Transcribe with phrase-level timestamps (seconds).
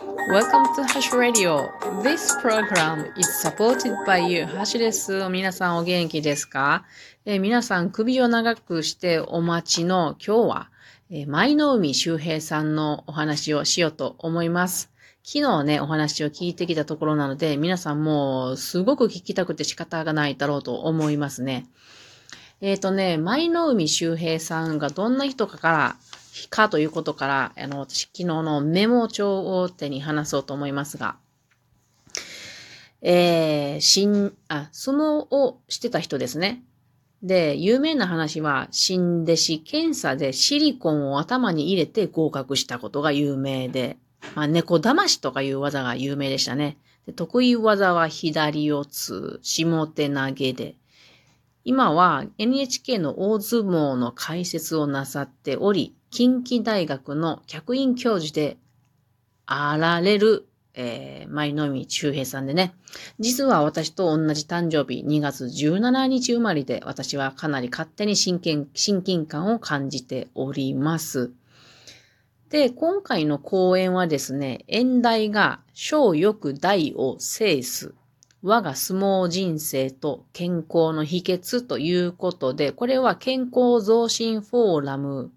[0.00, 1.68] Welcome to Hash Radio.
[2.02, 4.46] This program is supported by you.
[4.46, 5.28] ハシです。
[5.28, 6.86] 皆さんお元気ですか、
[7.26, 10.70] え、皆さん首を長くしてお待ちの今日は、
[11.10, 14.90] え、舞の海周平さんのお話をしようと思います。
[15.22, 21.66] 昨日ね、お話を聞いてきたところなので、皆さんもうすごく聞きたくて仕方がないだろうと思いますね。
[22.62, 25.96] えっ、ー、とね、舞の海周平さんがどんな人かから
[26.48, 31.16] かということから、あの、私昨日のメモ帳を手に話そうと思いますが、
[33.02, 36.62] えー、新、あ、相撲をしてた人ですね。
[37.22, 43.96] で、有名な話は、新弟子検査でシリコンを頭に入れて合格したことが有名で、
[44.34, 46.78] まあ、猫騙しとかいう技が有名でしたね。
[47.16, 50.76] 得意技は左四つ、下手投げで、
[51.70, 58.56] 今は NHK の大相撲の解説をなさっており、近畿大学の客員教授で
[59.46, 62.74] あられる、えー、舞の海周平さんでね。
[63.20, 71.30] 実は私と同じ誕生日2月17日生まれで私はかなり勝手に親近親近感を感じております。
[72.48, 77.94] で、今回の講演はですね、演題が小欲大を制す。
[78.42, 85.30] 我が相撲人生と健康の秘訣ということで、これは健康増進フォーラム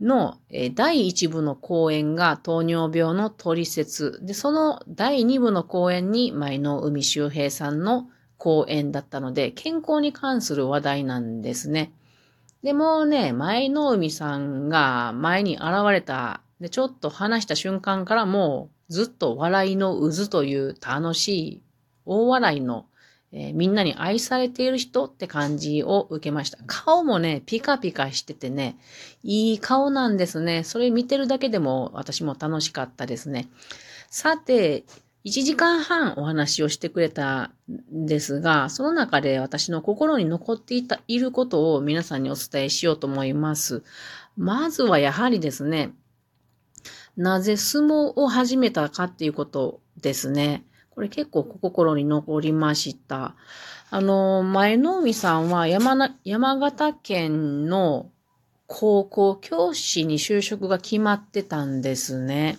[0.00, 0.38] の、
[0.74, 4.20] 第1部の講演が糖尿病の取説。
[4.22, 11.92] で、その第2部の講演に舞の海周平さんの講演だったので、健康に関する話題なんですね。
[12.62, 21.62] でもね、舞の海さんが前に現れた、で、ちょっと話した瞬間からもうずっと笑いの渦という楽しい
[22.04, 22.86] 大笑いの
[23.36, 26.58] えー、みんなに愛されている人って感じを受けました。
[26.68, 28.76] 顔もね、ピカピカしててね、
[29.24, 30.62] いい顔なんですね。
[30.62, 33.48] それ見てるだけでも私も楽しかったですね。
[34.08, 34.84] さて、
[35.24, 37.50] 1時間半お話をしてくれた
[37.92, 43.82] んですが、その中で私の心に残っていた、いることを皆さんにお伝えしようと思います。
[44.36, 45.92] まずはやはりですね、
[47.16, 50.64] なぜ相撲を始めたかっていうことですね。
[50.94, 53.34] これ結構心に残りました。
[53.90, 58.10] あの、前の海さんは山山形県の
[58.66, 62.58] 高校教師に就職が決まってたんですね。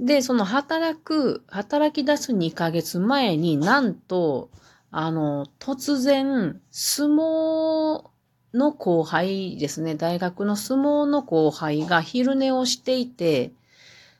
[0.00, 4.50] で、その働く、働き出す2ヶ月前になんと、
[4.90, 8.04] あの、突然、相撲
[8.52, 13.52] の後輩ですね、大学の相撲の後輩が昼寝をしていて、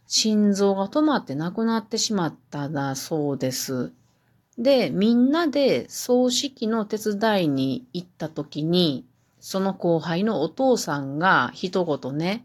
[0.06, 3.92] 心臓が止まって亡くなってしまっただそうです。
[4.58, 9.04] で、みんなで葬式の手伝いに行った時に、
[9.40, 12.44] その後輩のお父さんが一言ね、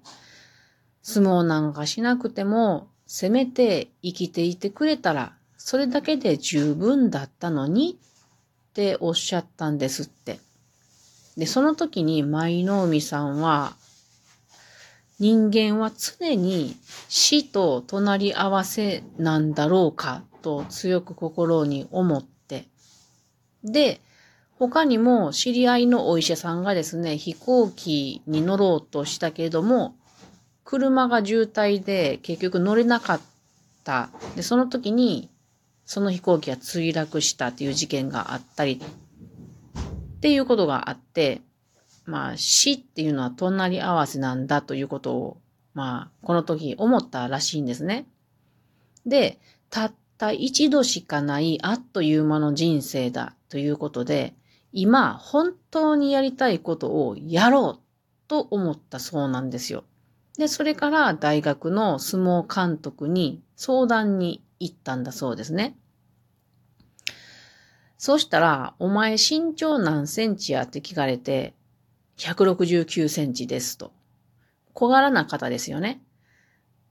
[1.01, 7.97] 相撲なんかしなくても、せめて生きていてくれたら、それだけで十分だったのに
[8.69, 10.39] っておっしゃったんですって。
[11.37, 13.75] で、その時に舞の海さんは、
[15.19, 16.77] 人間は常に
[17.09, 22.65] 死と隣り合わせなんだろうかと強く心に思って。
[23.63, 23.99] で、
[24.57, 29.95] 他にも知り合いのお医者さんがですね、飛行機に乗ろうとしたけれども、
[30.63, 33.21] 車が渋滞で結局乗れなかっ
[33.83, 34.11] た。
[34.35, 35.29] で、その時に
[35.85, 38.81] その飛行機が墜落したっていう事件があったり、
[40.17, 41.41] っていうことがあって、
[42.09, 45.37] まあ、死っていうのは隣り合わせなんだということを、
[45.75, 48.07] まあ、この時思ったらしいんですね。
[49.05, 49.39] で、
[49.69, 54.33] たった一度しかないあっという間の人生だということで、
[54.71, 59.83] 今、本当にやりたいことをやろうと思ったそうなんですよ。
[60.37, 65.77] で、それから大学の相撲監督に相談に行ったんだそうですね。
[67.99, 71.53] そしたら、お前身長何センチやって聞かれて、
[72.19, 73.91] 169センチですと。
[74.73, 76.01] 小柄な方ですよね。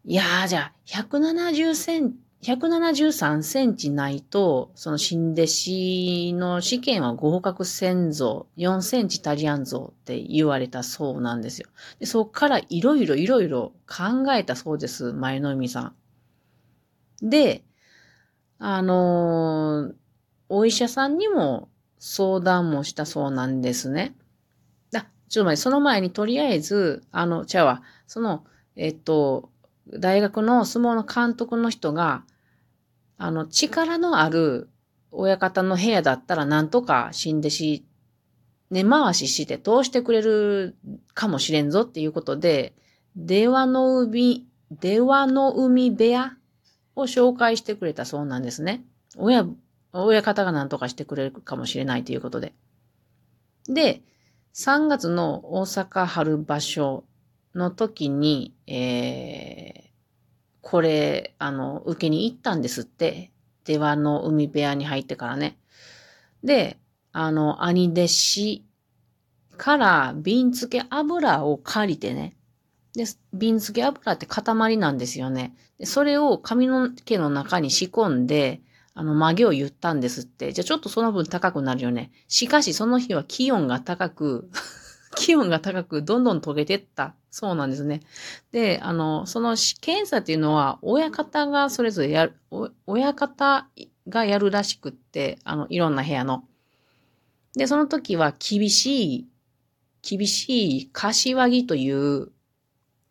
[0.04, 11.68] いやー、じゃあ、170セン173センチないと、その新弟子の試験は合格せんぞ、4センチ足りやんぞって言われたそうなんですよ。
[11.98, 15.92] でそっからいろいろいろいろ考えたそうです、前の海さ
[17.22, 17.28] ん。
[17.28, 17.64] で、
[18.60, 19.94] あのー、
[20.48, 21.68] お医者さんにも
[21.98, 24.14] 相談もしたそうなんですね。
[25.28, 28.44] ちょっと待って、その前にとりあえず、あの、ちゃうわ、その、
[28.76, 29.50] えっと、
[29.88, 32.24] 大学の相撲の監督の人が、
[33.16, 34.68] あの、力のある
[35.10, 37.84] 親方の部屋だったらなんとか死んでし、
[38.70, 40.76] 根回しして通してくれる
[41.14, 42.74] かもしれんぞっていうことで、
[43.16, 46.36] 出羽の海、出羽の海部屋
[46.94, 48.84] を紹介してくれたそうなんですね。
[49.16, 49.46] 親、
[49.92, 52.54] 親方が何とかしてくれるかもしれないということで。
[53.66, 54.02] で、
[54.54, 57.04] 3月の大阪春場所
[57.54, 59.88] の時に、えー、
[60.60, 63.32] これ、あの、受けに行ったんですって。
[63.68, 65.58] 出羽の海部屋に入ってからね。
[66.42, 66.78] で、
[67.12, 68.64] あの、兄弟子
[69.58, 72.34] から瓶付け油を借りてね。
[72.94, 73.04] で、
[73.34, 75.54] 瓶付け油って塊なんですよね。
[75.78, 78.62] でそれを髪の毛の中に仕込んで、
[78.98, 80.52] あの、曲げを言ったんですって。
[80.52, 82.10] じゃあちょっとその分高くなるよね。
[82.26, 84.50] しかしその日は気温が高く
[85.14, 87.14] 気温が高くどんどん溶けてった。
[87.30, 88.00] そうなんですね。
[88.50, 92.34] で、あの、その検査っていうのは、親方がそれぞれやる、
[92.88, 93.68] 親方
[94.08, 96.42] がやるらしくって、あの、いろんな部屋の。
[97.54, 99.28] で、その時は厳しい、
[100.02, 102.32] 厳しい柏木という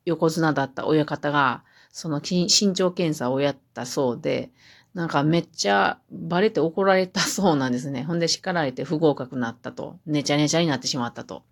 [0.03, 1.63] 横綱だった親方が、
[1.93, 4.51] その身長検査をやったそうで、
[4.97, 8.03] なんかめっちゃバレて怒られたそうなんですね。
[8.03, 9.99] ほんで叱られて不合格になったと。
[10.07, 11.43] ねちゃねちゃになってしまったと。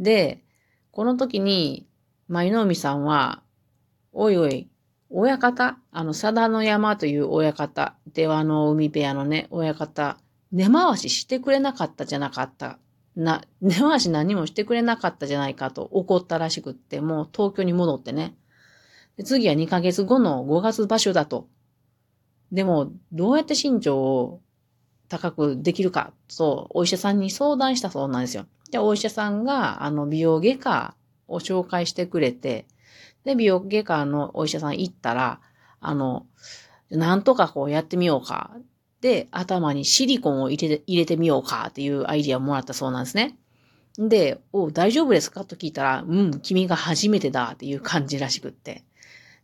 [0.00, 0.42] で、
[0.90, 1.86] この時に、
[2.26, 3.40] 舞の海さんは、
[4.12, 4.68] おいおい、
[5.10, 5.78] 親方？
[5.92, 10.18] あの、佐田の山という親方、出羽の海部屋のね、親方、
[10.50, 12.80] 根回ししてくれなかったじゃなかった。
[13.14, 18.34] な、根回し何もしてくれなかったじゃないかと怒ったらしくって、もう東京に戻ってね。
[19.16, 21.46] で次は2ヶ月後の5月場所だと。
[22.52, 24.40] でも、どうやって身長を
[25.08, 28.46] 高くできるかと、お医者さんに相談したそうなんですよ。
[28.70, 30.94] で、お医者さんが、あの、美容外科
[31.28, 32.66] を紹介してくれて、
[33.24, 35.40] で、美容外科のお医者さん行ったら、
[35.80, 36.26] あの、
[36.90, 38.56] なんとかこうやってみようか。
[39.00, 43.36] で、頭にシリコンを入れて、入れてみようかっていうアイディアをもらったそうなんですね。
[43.98, 45.44] で、お大丈夫ですか？
[45.44, 48.84] と聞いたら、うん、君が初めてだっていう感じらしくって。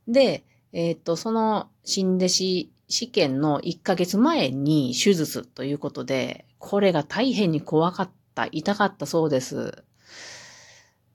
[0.08, 9.82] で、えー、っと、その新弟子試験の1ヶ月前に手術ということで、これが大変に怖かった、痛かったそうです。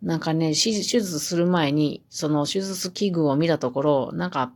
[0.01, 4.53] なんかね、手術する前に、その手術器具を見たところ、なんか、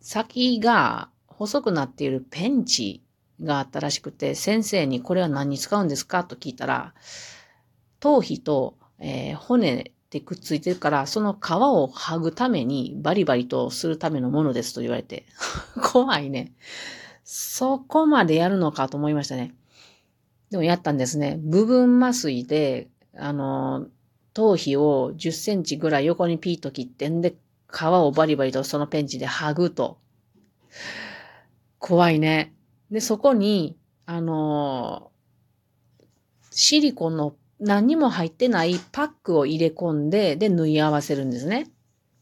[0.00, 3.02] 先が細くなっているペンチ
[3.42, 6.24] があったらしくて、先生にこれは何に使うんですか？
[6.24, 6.94] と聞いたら、
[8.00, 15.26] 頭皮と、えー、骨でくっついてるから、その皮を剥ぐためにバリバリとするためのものですと言われて、
[15.92, 16.52] 怖いね。
[17.24, 19.56] そこまでやるのかと思いましたね。
[20.50, 21.40] でもやったんですね。
[21.42, 23.88] 部分麻酔で、あの、
[24.34, 27.34] 頭皮を10センチぐらい横にピーと切ってんで、
[27.68, 29.98] 皮をバリバリとそのペンチで剥ぐと。
[31.80, 32.54] 怖いね。
[32.88, 33.76] で、そこに、
[34.06, 35.10] あの
[36.52, 41.70] シリコンの何も入ってないパックを入れ込んで、で、縫い合わせるんですね。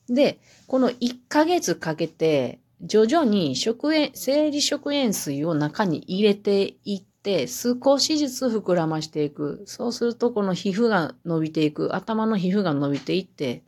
[0.08, 9.62] で、この1ヶ月かけて、徐々に食塩、生理食塩水を中に入れていって、少しずつ膨らましていく。
[9.67, 11.94] そうすると、この皮膚が伸びていく。
[11.94, 13.62] 頭の皮膚が伸びていって、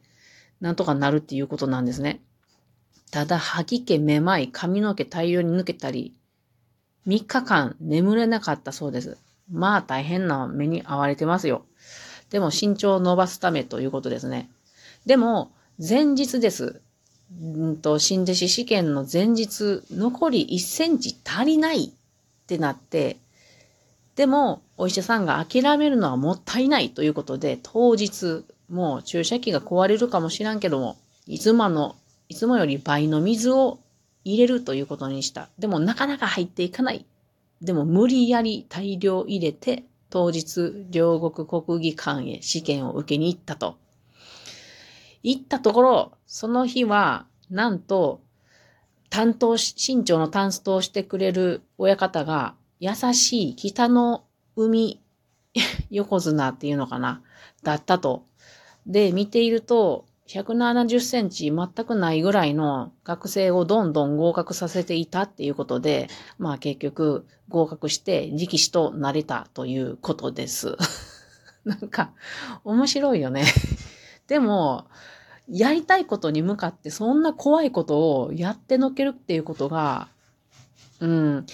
[0.61, 2.21] なんとかなるっていうことなんですね。
[3.11, 6.15] ただ、吐き気、めまい、髪の毛大量に抜けたり、
[7.07, 9.19] 3日間眠れなかったそうです。
[9.50, 11.64] まあ大変な目に遭われてますよ。
[12.31, 14.50] でも身長を伸ばすためということですね。
[15.06, 16.81] でも、前日です。
[17.32, 21.91] んと、新弟子試験の前日、残り1センチ足りないっ
[22.46, 23.19] てなって、
[24.17, 30.96] でも、お医者さんが諦めるのはもったいないということで、当日、もう注射器が壊れるかもしらんけども、
[31.27, 31.96] いつもの、
[32.29, 33.81] いつもより倍の水を
[34.24, 35.48] 入れるということにした。
[35.58, 37.05] でも、なかなか入っていかない。
[37.61, 43.79] でも、無理やり大量入れて、当日、両国国技館へ試験を受けに行ったと。
[45.23, 48.20] 行ったところ、その日は、なんと、
[49.11, 54.25] 担当し、身長の担当してくれる親方が、優しい北の
[54.56, 55.01] 海
[55.91, 57.23] 横綱っていうのかな、
[57.63, 58.27] だったと。
[58.87, 70.77] で、見ていると、170センチ全くないぐらいの学生をどんどん合格させていたっていうことで、まあ結局合格して力士となれたということです。
[71.65, 72.13] なんか
[72.65, 73.45] 面白いよね
[74.29, 74.87] でも、
[75.49, 80.09] やりたいことに向かってそんな怖いことをやってのけるっていうことが、
[81.01, 81.47] うん、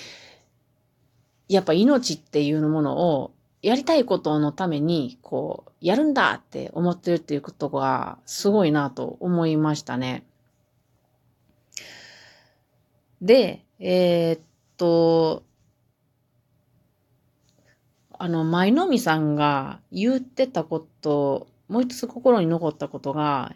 [1.49, 10.25] やっぱ命っていうものをやりたいことのために、こう、やるんだって思ってるっていうことがすごいなと思いましたね。
[13.21, 14.41] で、えー、っ
[14.79, 15.43] と、
[18.19, 23.55] あの、舞の海さんが言ってたこと、もう一つ心に残ったことが、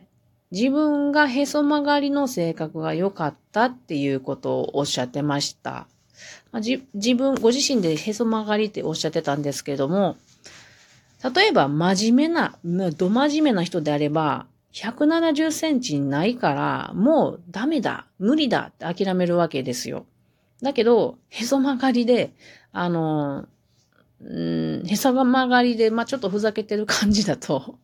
[0.50, 5.88] 自分がへそ曲がりの性格が良かったっていうことをおっしゃってました。
[6.52, 10.16] まあ、自分、ご自身でへそ曲がりっておっしゃってたんですけども、
[11.34, 12.58] 例えば真面目な、
[12.92, 20.04] ど真面目な人であれば、170センチないから、もうダメだ、無理だって諦めるわけですよ。
[20.62, 22.32] だけど、へそ曲がりで、
[22.72, 23.46] あの、
[24.20, 27.78] うん、へそが曲がりで、まあ、ちょっとふざけてる感じだと、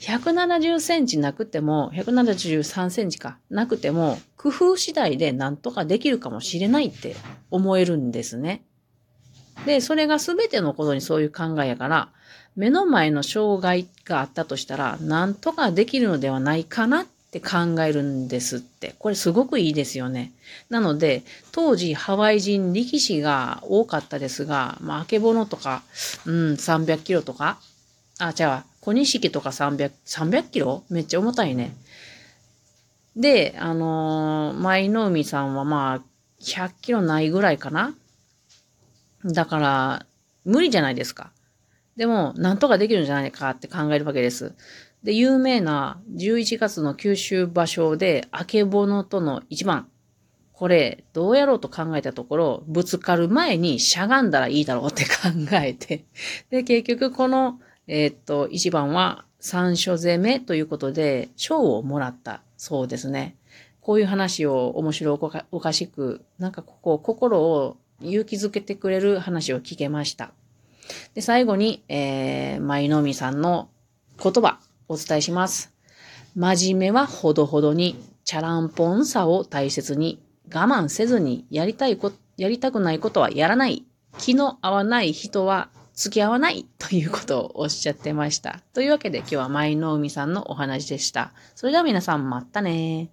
[0.00, 7.16] 170センチなくても、173センチか、なくても、工夫次第でなんとかできるかもしれないって
[7.50, 8.62] 思えるんですね。
[9.66, 12.10] で、それが全てのことにそういう考えやから、
[12.54, 18.94] 目の前の障害があったとしたら、なんとかできるのではないかなって考えるんですって。
[19.00, 20.32] これすごくいいですよね。
[20.70, 25.82] なので、当時ハワイ人力士が多かったですが、まあ、あけぼのとか、
[26.24, 27.58] うん、300キロとか、
[28.20, 30.84] あ、じゃあ、小錦とか300、300キロ？
[30.88, 31.74] めっちゃ重たいね。
[33.16, 36.02] で、あのー、舞の海さんはまあ、
[36.40, 37.94] 100キロないぐらいかな
[39.24, 40.06] だから、
[40.44, 41.32] 無理じゃないですか。
[41.96, 44.54] でも、なんとかできるんじゃないかって考えるわけです。
[45.02, 49.88] で、有名な11月の九州場所で、あけぼのとの一番。
[50.52, 55.10] これ、どうやろうと考えたところ、ぶつかる前にしゃがんだらいいだろうって考
[55.52, 56.04] えて。
[56.50, 63.36] で、結局このえー、っと、一番は三所攻めということで、賞をもらったそうですね。
[63.80, 65.14] こういう話を面白
[65.52, 70.32] おかしく、なんかここ、心を勇気づけてくれる話を聞けました。
[71.14, 73.68] で、最後に、えー、舞のみさんの
[74.22, 74.58] 言葉、
[74.88, 75.72] お伝えします。
[76.34, 80.20] 真面目はほどほどに、チャランポンさを大切に、
[80.52, 83.84] 我慢せずに、やりたいこ、やりたくないことはやらない。
[84.18, 88.60] 気の合わない人は付き合わないということをおっしゃってました。
[88.74, 91.32] というわけで今日は舞の海さんのお話でした。
[91.54, 93.10] それでは皆さんまたね